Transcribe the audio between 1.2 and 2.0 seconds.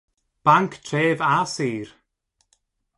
a Sir!